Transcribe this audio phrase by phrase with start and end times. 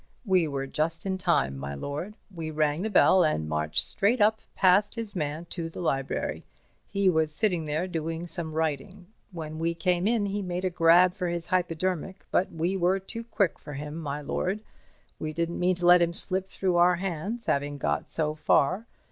[0.25, 2.15] "We were just in time, my lord.
[2.33, 6.43] We rang the bell and marched straight up past his man to the library.
[6.87, 9.05] He was sitting there doing some writing.
[9.31, 13.23] When we came in, he made a grab for his hypodermic, but we were too
[13.25, 14.61] quick for him, my lord.
[15.19, 18.87] We didn't mean to let him slip through our hands, having got so far.